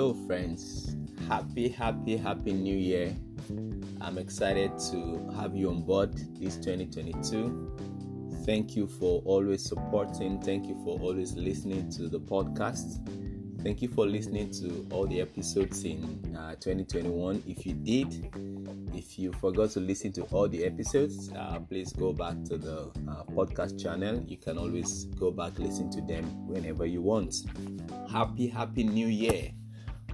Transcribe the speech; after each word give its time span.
Hello, 0.00 0.14
friends. 0.26 0.96
Happy, 1.28 1.68
happy, 1.68 2.16
happy 2.16 2.54
new 2.54 2.74
year. 2.74 3.14
I'm 4.00 4.16
excited 4.16 4.72
to 4.90 5.30
have 5.36 5.54
you 5.54 5.68
on 5.68 5.82
board 5.82 6.14
this 6.40 6.56
2022. 6.56 8.32
Thank 8.46 8.76
you 8.76 8.86
for 8.86 9.20
always 9.26 9.62
supporting. 9.62 10.40
Thank 10.40 10.68
you 10.68 10.80
for 10.84 10.98
always 11.00 11.34
listening 11.34 11.90
to 11.90 12.08
the 12.08 12.18
podcast. 12.18 13.06
Thank 13.62 13.82
you 13.82 13.88
for 13.88 14.06
listening 14.06 14.50
to 14.52 14.88
all 14.90 15.06
the 15.06 15.20
episodes 15.20 15.84
in 15.84 16.34
uh, 16.34 16.54
2021. 16.54 17.42
If 17.46 17.66
you 17.66 17.74
did, 17.74 18.30
if 18.94 19.18
you 19.18 19.32
forgot 19.32 19.68
to 19.72 19.80
listen 19.80 20.12
to 20.12 20.22
all 20.32 20.48
the 20.48 20.64
episodes, 20.64 21.30
uh, 21.36 21.58
please 21.68 21.92
go 21.92 22.14
back 22.14 22.42
to 22.44 22.56
the 22.56 22.84
uh, 23.06 23.24
podcast 23.34 23.78
channel. 23.78 24.24
You 24.26 24.38
can 24.38 24.56
always 24.56 25.04
go 25.04 25.30
back 25.30 25.58
listen 25.58 25.90
to 25.90 26.00
them 26.00 26.24
whenever 26.48 26.86
you 26.86 27.02
want. 27.02 27.34
Happy, 28.10 28.48
happy 28.48 28.84
new 28.84 29.06
year! 29.08 29.50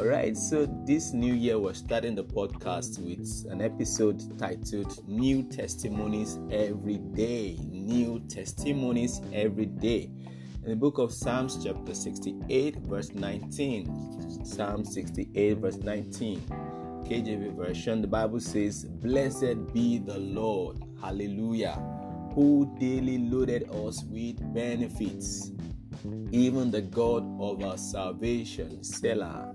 All 0.00 0.06
right, 0.06 0.34
so 0.34 0.64
this 0.86 1.12
new 1.12 1.34
year 1.34 1.58
we're 1.58 1.74
starting 1.74 2.14
the 2.14 2.24
podcast 2.24 2.98
with 3.00 3.52
an 3.52 3.60
episode 3.60 4.38
titled 4.38 5.06
New 5.06 5.42
Testimonies 5.42 6.38
Every 6.50 6.96
Day. 6.96 7.58
New 7.68 8.20
Testimonies 8.20 9.20
Every 9.34 9.66
Day 9.66 10.10
in 10.64 10.70
the 10.70 10.74
book 10.74 10.96
of 10.96 11.12
Psalms, 11.12 11.62
chapter 11.62 11.92
68, 11.92 12.76
verse 12.76 13.12
19. 13.12 14.42
Psalm 14.42 14.86
68, 14.86 15.58
verse 15.58 15.76
19. 15.76 16.40
KJV 17.04 17.54
version, 17.54 18.00
the 18.00 18.08
Bible 18.08 18.40
says, 18.40 18.86
Blessed 18.86 19.70
be 19.74 19.98
the 19.98 20.16
Lord, 20.16 20.82
hallelujah, 21.02 21.78
who 22.34 22.74
daily 22.80 23.18
loaded 23.18 23.68
us 23.68 24.02
with 24.04 24.38
benefits, 24.54 25.50
even 26.32 26.70
the 26.70 26.80
God 26.80 27.22
of 27.38 27.62
our 27.62 27.76
salvation, 27.76 28.82
Selah. 28.82 29.52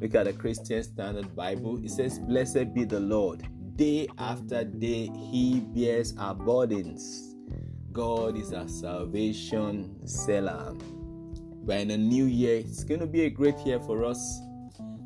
Look 0.00 0.14
at 0.14 0.24
the 0.24 0.32
Christian 0.32 0.82
Standard 0.82 1.36
Bible. 1.36 1.84
It 1.84 1.90
says, 1.90 2.18
Blessed 2.18 2.72
be 2.72 2.84
the 2.84 3.00
Lord. 3.00 3.46
Day 3.76 4.08
after 4.16 4.64
day, 4.64 5.10
He 5.30 5.60
bears 5.60 6.14
our 6.18 6.34
burdens. 6.34 7.34
God 7.92 8.38
is 8.38 8.54
our 8.54 8.68
salvation 8.68 10.06
Selah. 10.06 10.74
We're 11.62 11.78
in 11.78 11.90
a 11.90 11.98
new 11.98 12.24
year. 12.24 12.56
It's 12.56 12.82
going 12.82 13.00
to 13.00 13.06
be 13.06 13.26
a 13.26 13.30
great 13.30 13.58
year 13.66 13.78
for 13.80 14.04
us. 14.04 14.40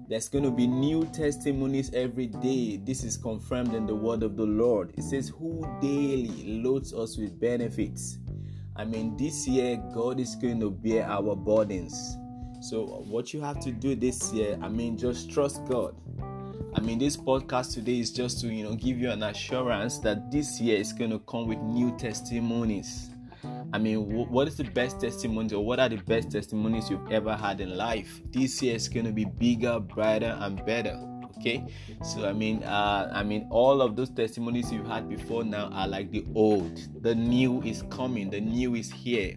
There's 0.08 0.28
going 0.28 0.44
to 0.44 0.50
be 0.50 0.68
new 0.68 1.04
testimonies 1.06 1.92
every 1.92 2.28
day. 2.28 2.76
This 2.76 3.02
is 3.02 3.16
confirmed 3.16 3.74
in 3.74 3.86
the 3.86 3.94
word 3.96 4.22
of 4.22 4.36
the 4.36 4.44
Lord. 4.44 4.92
It 4.96 5.02
says, 5.02 5.28
Who 5.30 5.66
daily 5.80 6.62
loads 6.62 6.94
us 6.94 7.16
with 7.16 7.40
benefits. 7.40 8.18
I 8.76 8.84
mean, 8.84 9.16
this 9.16 9.48
year, 9.48 9.82
God 9.92 10.20
is 10.20 10.36
going 10.36 10.60
to 10.60 10.70
bear 10.70 11.04
our 11.06 11.34
burdens. 11.34 12.16
So, 12.64 12.86
what 13.10 13.34
you 13.34 13.42
have 13.42 13.60
to 13.60 13.70
do 13.70 13.94
this 13.94 14.32
year, 14.32 14.58
I 14.62 14.70
mean, 14.70 14.96
just 14.96 15.30
trust 15.30 15.66
God. 15.66 15.94
I 16.74 16.80
mean, 16.80 16.98
this 16.98 17.14
podcast 17.14 17.74
today 17.74 18.00
is 18.00 18.10
just 18.10 18.40
to 18.40 18.46
you 18.46 18.64
know 18.64 18.74
give 18.74 18.98
you 18.98 19.10
an 19.10 19.22
assurance 19.22 19.98
that 19.98 20.32
this 20.32 20.58
year 20.62 20.78
is 20.78 20.90
going 20.90 21.10
to 21.10 21.18
come 21.18 21.46
with 21.46 21.58
new 21.58 21.94
testimonies. 21.98 23.10
I 23.74 23.76
mean, 23.76 24.30
what 24.30 24.48
is 24.48 24.56
the 24.56 24.64
best 24.64 24.98
testimony 24.98 25.52
or 25.52 25.62
what 25.62 25.78
are 25.78 25.90
the 25.90 25.98
best 25.98 26.30
testimonies 26.30 26.88
you've 26.88 27.12
ever 27.12 27.36
had 27.36 27.60
in 27.60 27.76
life? 27.76 28.22
This 28.30 28.62
year 28.62 28.76
is 28.76 28.88
going 28.88 29.04
to 29.04 29.12
be 29.12 29.26
bigger, 29.26 29.78
brighter, 29.78 30.34
and 30.40 30.64
better. 30.64 30.98
Okay, 31.36 31.66
so 32.02 32.26
I 32.26 32.32
mean, 32.32 32.62
uh, 32.62 33.12
I 33.12 33.24
mean, 33.24 33.46
all 33.50 33.82
of 33.82 33.94
those 33.94 34.08
testimonies 34.08 34.72
you've 34.72 34.86
had 34.86 35.06
before 35.10 35.44
now 35.44 35.66
are 35.66 35.86
like 35.86 36.10
the 36.10 36.24
old. 36.34 36.80
The 37.02 37.14
new 37.14 37.60
is 37.60 37.82
coming. 37.90 38.30
The 38.30 38.40
new 38.40 38.74
is 38.74 38.90
here. 38.90 39.36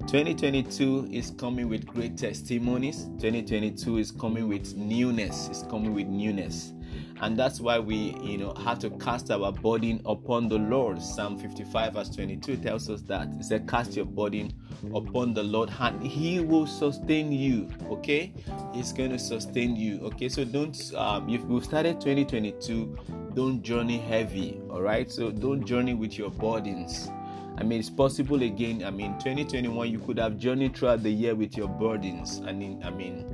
2022 0.00 1.08
is 1.10 1.30
coming 1.32 1.68
with 1.68 1.86
great 1.86 2.16
testimonies. 2.16 3.04
2022 3.20 3.98
is 3.98 4.10
coming 4.10 4.48
with 4.48 4.74
newness. 4.76 5.48
It's 5.48 5.62
coming 5.62 5.94
with 5.94 6.06
newness. 6.06 6.72
And 7.20 7.38
that's 7.38 7.60
why 7.60 7.78
we, 7.78 8.16
you 8.22 8.38
know, 8.38 8.54
have 8.54 8.78
to 8.80 8.90
cast 8.90 9.30
our 9.30 9.50
burden 9.50 10.02
upon 10.04 10.48
the 10.48 10.58
Lord. 10.58 11.00
Psalm 11.00 11.38
55 11.38 11.94
verse 11.94 12.10
22 12.10 12.58
tells 12.58 12.90
us 12.90 13.02
that. 13.02 13.28
It 13.38 13.44
said, 13.44 13.68
cast 13.68 13.96
your 13.96 14.04
burden 14.04 14.52
upon 14.94 15.32
the 15.32 15.42
Lord 15.42 15.70
and 15.80 16.06
he 16.06 16.40
will 16.40 16.66
sustain 16.66 17.32
you. 17.32 17.70
Okay? 17.88 18.34
He's 18.74 18.92
going 18.92 19.10
to 19.10 19.18
sustain 19.18 19.74
you. 19.74 20.00
Okay? 20.02 20.28
So 20.28 20.44
don't, 20.44 20.76
um, 20.94 21.28
if 21.28 21.40
we've 21.42 21.64
started 21.64 22.00
2022, 22.00 23.32
don't 23.34 23.62
journey 23.62 23.98
heavy. 23.98 24.60
All 24.70 24.82
right? 24.82 25.10
So 25.10 25.30
don't 25.30 25.64
journey 25.64 25.94
with 25.94 26.18
your 26.18 26.30
burdens 26.30 27.08
I 27.56 27.62
mean, 27.62 27.78
it's 27.78 27.90
possible 27.90 28.42
again. 28.42 28.84
I 28.84 28.90
mean, 28.90 29.12
2021, 29.18 29.88
you 29.88 29.98
could 30.00 30.18
have 30.18 30.38
journeyed 30.38 30.76
throughout 30.76 31.02
the 31.02 31.10
year 31.10 31.34
with 31.34 31.56
your 31.56 31.68
burdens, 31.68 32.38
and 32.38 32.62
in, 32.62 32.82
I 32.82 32.90
mean, 32.90 33.26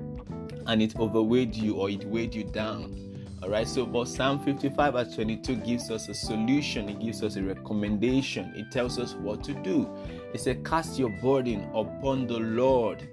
and 0.66 0.82
it 0.82 0.94
overweighed 0.98 1.54
you 1.54 1.76
or 1.76 1.88
it 1.91 2.04
weighed 2.04 2.34
you 2.34 2.44
down. 2.44 2.94
All 3.42 3.48
right. 3.48 3.66
So, 3.66 3.86
but 3.86 4.06
Psalm 4.06 4.38
55 4.44 4.92
verse 4.92 5.14
22 5.14 5.56
gives 5.56 5.91
us 5.91 6.10
a 6.10 6.14
solution. 6.14 6.91
It 6.91 7.00
gives 7.00 7.22
us 7.22 7.36
a 7.36 7.42
recommendation. 7.42 8.53
It 8.54 8.70
tells 8.70 8.98
us 8.98 9.14
what 9.14 9.42
to 9.44 9.54
do. 9.54 9.88
It 10.34 10.41
says, 10.41 10.59
"Cast 10.62 10.98
your 10.98 11.09
burden 11.22 11.64
upon 11.75 12.26
the 12.26 12.38
Lord, 12.38 13.09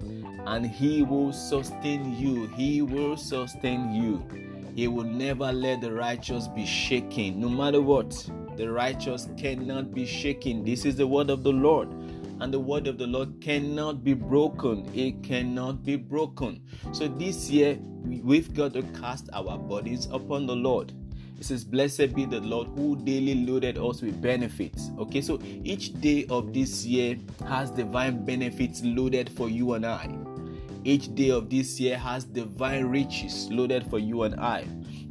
and 0.46 0.66
He 0.66 1.02
will 1.02 1.32
sustain 1.32 2.14
you. 2.18 2.48
He 2.48 2.82
will 2.82 3.16
sustain 3.16 3.94
you. 3.94 4.22
He 4.74 4.86
will 4.86 5.04
never 5.04 5.50
let 5.50 5.80
the 5.80 5.92
righteous 5.92 6.46
be 6.48 6.66
shaken, 6.66 7.40
no 7.40 7.48
matter 7.48 7.80
what." 7.80 8.30
The 8.58 8.68
righteous 8.68 9.28
cannot 9.36 9.94
be 9.94 10.04
shaken. 10.04 10.64
This 10.64 10.84
is 10.84 10.96
the 10.96 11.06
word 11.06 11.30
of 11.30 11.44
the 11.44 11.52
Lord. 11.52 11.92
And 12.40 12.52
the 12.52 12.58
word 12.58 12.88
of 12.88 12.98
the 12.98 13.06
Lord 13.06 13.40
cannot 13.40 14.02
be 14.02 14.14
broken. 14.14 14.90
It 14.96 15.22
cannot 15.22 15.84
be 15.84 15.94
broken. 15.94 16.64
So 16.90 17.06
this 17.06 17.48
year, 17.48 17.78
we've 18.02 18.52
got 18.52 18.72
to 18.72 18.82
cast 18.98 19.30
our 19.32 19.56
bodies 19.56 20.06
upon 20.10 20.46
the 20.46 20.56
Lord. 20.56 20.92
It 21.38 21.44
says, 21.44 21.64
Blessed 21.64 22.16
be 22.16 22.24
the 22.24 22.40
Lord 22.40 22.66
who 22.74 22.96
daily 22.96 23.46
loaded 23.46 23.78
us 23.78 24.02
with 24.02 24.20
benefits. 24.20 24.90
Okay, 24.98 25.20
so 25.20 25.38
each 25.62 25.92
day 26.00 26.26
of 26.28 26.52
this 26.52 26.84
year 26.84 27.16
has 27.46 27.70
divine 27.70 28.24
benefits 28.24 28.82
loaded 28.82 29.30
for 29.30 29.48
you 29.48 29.74
and 29.74 29.86
I. 29.86 30.08
Each 30.88 31.14
day 31.14 31.28
of 31.28 31.50
this 31.50 31.78
year 31.78 31.98
has 31.98 32.24
divine 32.24 32.86
riches 32.86 33.50
loaded 33.50 33.84
for 33.90 33.98
you 33.98 34.22
and 34.22 34.40
I. 34.40 34.60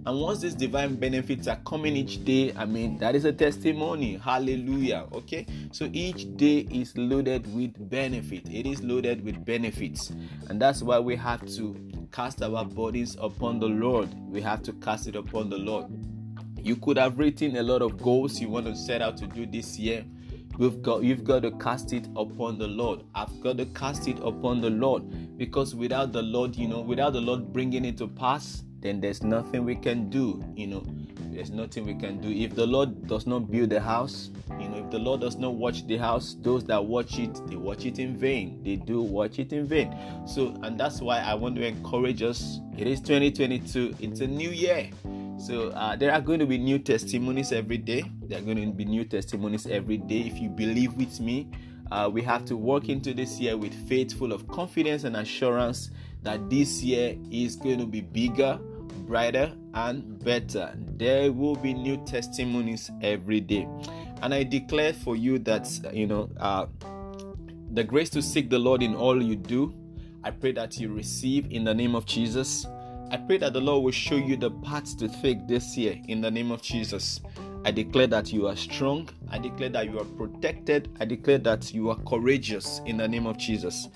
And 0.07 0.19
once 0.19 0.39
these 0.39 0.55
divine 0.55 0.95
benefits 0.95 1.47
are 1.47 1.59
coming 1.67 1.95
each 1.95 2.25
day, 2.25 2.51
I 2.57 2.65
mean, 2.65 2.97
that 2.97 3.13
is 3.13 3.25
a 3.25 3.31
testimony. 3.31 4.17
Hallelujah. 4.17 5.05
Okay. 5.13 5.45
So 5.71 5.87
each 5.93 6.35
day 6.35 6.65
is 6.71 6.97
loaded 6.97 7.45
with 7.55 7.75
benefit. 7.91 8.49
It 8.49 8.65
is 8.65 8.81
loaded 8.81 9.23
with 9.23 9.45
benefits. 9.45 10.11
And 10.49 10.59
that's 10.59 10.81
why 10.81 10.97
we 10.97 11.15
have 11.15 11.45
to 11.57 11.75
cast 12.11 12.41
our 12.41 12.65
bodies 12.65 13.15
upon 13.21 13.59
the 13.59 13.67
Lord. 13.67 14.09
We 14.31 14.41
have 14.41 14.63
to 14.63 14.73
cast 14.73 15.05
it 15.05 15.15
upon 15.15 15.51
the 15.51 15.59
Lord. 15.59 15.85
You 16.59 16.77
could 16.77 16.97
have 16.97 17.19
written 17.19 17.55
a 17.55 17.61
lot 17.61 17.83
of 17.83 18.01
goals 18.01 18.41
you 18.41 18.49
want 18.49 18.65
to 18.65 18.75
set 18.75 19.03
out 19.03 19.15
to 19.17 19.27
do 19.27 19.45
this 19.45 19.77
year. 19.77 20.03
We've 20.57 20.81
got 20.81 21.03
you've 21.03 21.23
got 21.23 21.43
to 21.43 21.51
cast 21.51 21.93
it 21.93 22.07
upon 22.15 22.57
the 22.57 22.67
Lord. 22.67 23.03
I've 23.13 23.41
got 23.41 23.57
to 23.57 23.65
cast 23.67 24.07
it 24.07 24.17
upon 24.19 24.61
the 24.61 24.71
Lord 24.71 25.37
because 25.37 25.75
without 25.75 26.11
the 26.13 26.23
Lord, 26.23 26.55
you 26.55 26.67
know, 26.67 26.81
without 26.81 27.13
the 27.13 27.21
Lord 27.21 27.53
bringing 27.53 27.85
it 27.85 27.97
to 27.99 28.07
pass, 28.07 28.63
then 28.79 28.99
there's 28.99 29.21
nothing 29.21 29.65
we 29.65 29.75
can 29.75 30.09
do. 30.09 30.43
You 30.55 30.67
know, 30.67 30.83
there's 31.31 31.51
nothing 31.51 31.85
we 31.85 31.93
can 31.93 32.19
do. 32.19 32.29
If 32.29 32.55
the 32.55 32.65
Lord 32.65 33.07
does 33.07 33.27
not 33.27 33.51
build 33.51 33.69
the 33.69 33.79
house, 33.79 34.31
you 34.59 34.67
know, 34.67 34.77
if 34.77 34.89
the 34.89 34.97
Lord 34.97 35.21
does 35.21 35.35
not 35.35 35.53
watch 35.53 35.85
the 35.85 35.97
house, 35.97 36.35
those 36.41 36.63
that 36.65 36.83
watch 36.83 37.19
it, 37.19 37.39
they 37.47 37.55
watch 37.55 37.85
it 37.85 37.99
in 37.99 38.17
vain. 38.17 38.63
They 38.63 38.77
do 38.77 39.01
watch 39.01 39.37
it 39.37 39.53
in 39.53 39.67
vain. 39.67 39.95
So, 40.25 40.55
and 40.63 40.79
that's 40.79 41.01
why 41.01 41.19
I 41.19 41.35
want 41.35 41.55
to 41.57 41.65
encourage 41.65 42.23
us. 42.23 42.59
It 42.75 42.87
is 42.87 42.99
2022, 43.01 43.95
it's 43.99 44.21
a 44.21 44.27
new 44.27 44.49
year. 44.49 44.89
So, 45.37 45.69
uh, 45.69 45.95
there 45.95 46.11
are 46.11 46.21
going 46.21 46.39
to 46.39 46.45
be 46.45 46.57
new 46.57 46.79
testimonies 46.79 47.51
every 47.51 47.77
day. 47.77 48.03
There 48.23 48.39
are 48.39 48.41
going 48.41 48.57
to 48.57 48.71
be 48.73 48.85
new 48.85 49.05
testimonies 49.05 49.67
every 49.67 49.97
day. 49.97 50.21
If 50.21 50.39
you 50.39 50.49
believe 50.49 50.93
with 50.93 51.19
me, 51.19 51.47
uh, 51.91 52.09
we 52.11 52.21
have 52.23 52.43
to 52.45 52.57
walk 52.57 52.89
into 52.89 53.13
this 53.13 53.39
year 53.39 53.55
with 53.55 53.73
faith 53.87 54.17
full 54.17 54.33
of 54.33 54.47
confidence 54.47 55.03
and 55.03 55.15
assurance 55.15 55.91
that 56.23 56.49
this 56.49 56.81
year 56.81 57.15
is 57.31 57.55
going 57.55 57.79
to 57.79 57.85
be 57.85 58.01
bigger, 58.01 58.59
brighter, 59.05 59.53
and 59.73 60.23
better. 60.23 60.73
There 60.97 61.31
will 61.31 61.55
be 61.55 61.73
new 61.73 61.97
testimonies 62.05 62.89
every 63.01 63.39
day. 63.39 63.67
And 64.21 64.33
I 64.33 64.43
declare 64.43 64.93
for 64.93 65.15
you 65.15 65.37
that, 65.39 65.69
you 65.93 66.07
know, 66.07 66.29
uh, 66.39 66.65
the 67.71 67.83
grace 67.83 68.09
to 68.09 68.21
seek 68.21 68.49
the 68.49 68.59
Lord 68.59 68.81
in 68.81 68.95
all 68.95 69.21
you 69.21 69.35
do. 69.35 69.73
I 70.23 70.31
pray 70.31 70.51
that 70.53 70.79
you 70.79 70.91
receive 70.91 71.47
in 71.51 71.63
the 71.63 71.73
name 71.73 71.95
of 71.95 72.05
Jesus. 72.05 72.65
I 73.09 73.15
pray 73.15 73.37
that 73.37 73.53
the 73.53 73.61
Lord 73.61 73.85
will 73.85 73.91
show 73.91 74.17
you 74.17 74.35
the 74.35 74.51
paths 74.51 74.93
to 74.95 75.07
take 75.07 75.47
this 75.47 75.77
year 75.77 75.97
in 76.09 76.19
the 76.19 76.29
name 76.29 76.51
of 76.51 76.61
Jesus. 76.61 77.21
I 77.63 77.71
declare 77.71 78.07
that 78.07 78.33
you 78.33 78.47
are 78.47 78.55
strong. 78.57 79.07
I 79.29 79.39
declare 79.39 79.69
that 79.69 79.89
you 79.89 79.97
are 79.99 80.05
protected. 80.05 80.89
I 80.99 81.05
declare 81.05 81.37
that 81.37 81.73
you 81.73 81.89
are 81.89 81.95
courageous 82.05 82.81
in 82.85 82.97
the 82.97 83.07
name 83.07 83.25
of 83.25 83.37
Jesus. 83.37 83.87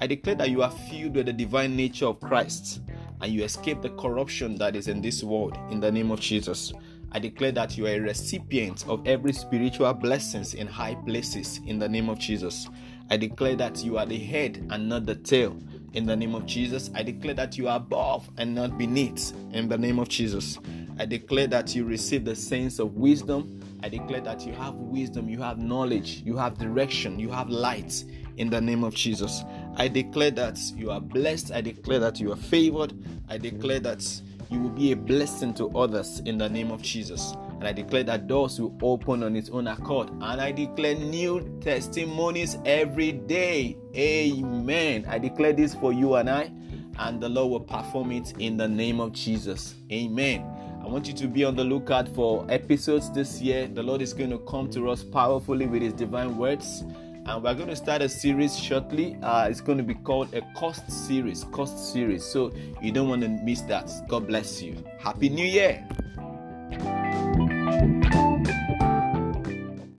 I 0.00 0.06
declare 0.06 0.36
that 0.36 0.50
you 0.50 0.62
are 0.62 0.70
filled 0.70 1.16
with 1.16 1.26
the 1.26 1.32
divine 1.32 1.74
nature 1.74 2.06
of 2.06 2.20
Christ 2.20 2.80
and 3.20 3.32
you 3.32 3.42
escape 3.42 3.82
the 3.82 3.90
corruption 3.90 4.56
that 4.58 4.76
is 4.76 4.86
in 4.86 5.02
this 5.02 5.24
world 5.24 5.58
in 5.70 5.80
the 5.80 5.90
name 5.90 6.12
of 6.12 6.20
Jesus. 6.20 6.72
I 7.10 7.18
declare 7.18 7.50
that 7.52 7.76
you 7.76 7.86
are 7.86 7.90
a 7.90 7.98
recipient 7.98 8.86
of 8.86 9.04
every 9.04 9.32
spiritual 9.32 9.92
blessings 9.94 10.54
in 10.54 10.68
high 10.68 10.94
places 10.94 11.60
in 11.66 11.80
the 11.80 11.88
name 11.88 12.08
of 12.08 12.20
Jesus. 12.20 12.68
I 13.10 13.16
declare 13.16 13.56
that 13.56 13.82
you 13.82 13.98
are 13.98 14.06
the 14.06 14.18
head 14.18 14.64
and 14.70 14.88
not 14.88 15.06
the 15.06 15.16
tail. 15.16 15.60
In 15.92 16.06
the 16.06 16.16
name 16.16 16.34
of 16.34 16.46
Jesus. 16.46 16.90
I 16.94 17.02
declare 17.02 17.34
that 17.34 17.58
you 17.58 17.68
are 17.68 17.76
above 17.76 18.28
and 18.36 18.54
not 18.54 18.78
beneath 18.78 19.32
in 19.52 19.68
the 19.68 19.78
name 19.78 19.98
of 19.98 20.08
Jesus. 20.08 20.58
I 20.98 21.06
declare 21.06 21.46
that 21.48 21.74
you 21.74 21.84
receive 21.84 22.24
the 22.24 22.36
sense 22.36 22.78
of 22.78 22.94
wisdom. 22.94 23.60
I 23.82 23.88
declare 23.88 24.20
that 24.20 24.46
you 24.46 24.52
have 24.52 24.74
wisdom, 24.74 25.28
you 25.28 25.40
have 25.40 25.58
knowledge, 25.58 26.22
you 26.24 26.36
have 26.36 26.58
direction, 26.58 27.18
you 27.18 27.30
have 27.30 27.48
light 27.48 28.04
in 28.36 28.50
the 28.50 28.60
name 28.60 28.84
of 28.84 28.94
Jesus. 28.94 29.42
I 29.76 29.88
declare 29.88 30.30
that 30.32 30.58
you 30.76 30.90
are 30.90 31.00
blessed. 31.00 31.52
I 31.52 31.60
declare 31.60 31.98
that 32.00 32.20
you 32.20 32.32
are 32.32 32.36
favored. 32.36 32.92
I 33.28 33.38
declare 33.38 33.80
that 33.80 34.04
you 34.50 34.60
will 34.60 34.70
be 34.70 34.92
a 34.92 34.96
blessing 34.96 35.54
to 35.54 35.70
others 35.76 36.20
in 36.26 36.36
the 36.36 36.48
name 36.48 36.70
of 36.70 36.82
Jesus. 36.82 37.34
And 37.60 37.68
I 37.68 37.72
declare 37.72 38.04
that 38.04 38.26
doors 38.26 38.58
will 38.58 38.74
open 38.80 39.22
on 39.22 39.36
its 39.36 39.50
own 39.50 39.66
accord. 39.66 40.08
And 40.08 40.40
I 40.40 40.50
declare 40.50 40.94
new 40.94 41.58
testimonies 41.60 42.56
every 42.64 43.12
day. 43.12 43.76
Amen. 43.94 45.04
I 45.06 45.18
declare 45.18 45.52
this 45.52 45.74
for 45.74 45.92
you 45.92 46.14
and 46.14 46.30
I, 46.30 46.50
and 46.98 47.20
the 47.20 47.28
Lord 47.28 47.50
will 47.50 47.60
perform 47.60 48.12
it 48.12 48.32
in 48.38 48.56
the 48.56 48.66
name 48.66 48.98
of 48.98 49.12
Jesus. 49.12 49.74
Amen. 49.92 50.40
I 50.82 50.86
want 50.86 51.06
you 51.06 51.12
to 51.12 51.28
be 51.28 51.44
on 51.44 51.54
the 51.54 51.64
lookout 51.64 52.08
for 52.08 52.46
episodes 52.48 53.10
this 53.10 53.42
year. 53.42 53.68
The 53.68 53.82
Lord 53.82 54.00
is 54.00 54.14
going 54.14 54.30
to 54.30 54.38
come 54.38 54.70
to 54.70 54.88
us 54.88 55.04
powerfully 55.04 55.66
with 55.66 55.82
His 55.82 55.92
divine 55.92 56.38
words. 56.38 56.82
And 57.26 57.44
we're 57.44 57.54
going 57.54 57.68
to 57.68 57.76
start 57.76 58.00
a 58.00 58.08
series 58.08 58.58
shortly. 58.58 59.18
Uh, 59.22 59.48
it's 59.50 59.60
going 59.60 59.76
to 59.76 59.84
be 59.84 59.94
called 59.94 60.32
a 60.32 60.40
cost 60.56 60.90
series. 60.90 61.44
Cost 61.52 61.92
series. 61.92 62.24
So 62.24 62.52
you 62.80 62.90
don't 62.90 63.10
want 63.10 63.20
to 63.20 63.28
miss 63.28 63.60
that. 63.62 63.92
God 64.08 64.26
bless 64.26 64.62
you. 64.62 64.82
Happy 64.98 65.28
New 65.28 65.44
Year. 65.44 65.86